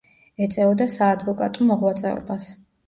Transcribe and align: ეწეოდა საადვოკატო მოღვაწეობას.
ეწეოდა 0.45 0.89
საადვოკატო 0.95 1.69
მოღვაწეობას. 1.71 2.55